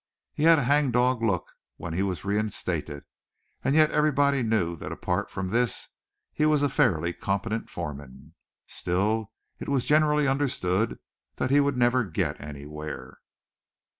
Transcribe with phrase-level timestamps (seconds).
[0.33, 3.03] He had a hang dog look when he was re instated,
[3.63, 5.89] and yet everybody knew that apart from this
[6.33, 8.33] he was a fairly competent foreman.
[8.65, 10.97] Still it was generally understood
[11.35, 13.19] that he would never get anywhere.